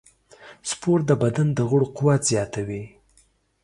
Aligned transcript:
سپورت 0.69 1.03
د 1.07 1.11
بدن 1.23 1.47
د 1.53 1.59
غړو 1.69 1.87
قوت 1.97 2.21
زیاتوي. 2.31 2.83